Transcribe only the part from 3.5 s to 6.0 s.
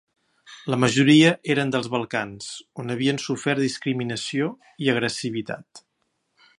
discriminació i agressivitat.